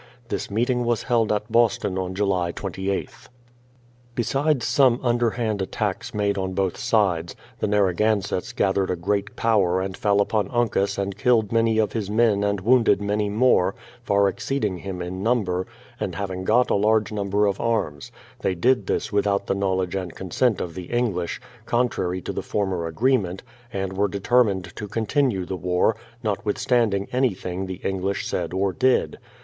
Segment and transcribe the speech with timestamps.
[0.29, 3.27] This meeting was held at Boston on July 28th.
[4.15, 9.95] Besides some underhand attacks made on both sides, the Narragansetts gathered a great power and
[9.95, 14.79] fell upon Uncas and killed many of his men and wounded many more, far exceeding
[14.79, 15.67] him in number,
[15.99, 18.11] and having got a large number of arms.
[18.39, 22.87] They did this without the knowledge and consent of the English, contrary to the former
[22.87, 29.19] agreement, and were determined to continue the war, notwithstanding anything the English said or did.